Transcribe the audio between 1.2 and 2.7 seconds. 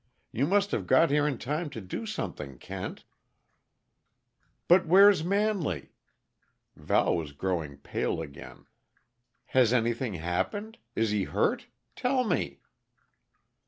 in time to do something,